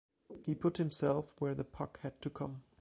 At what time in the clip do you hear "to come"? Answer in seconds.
2.23-2.63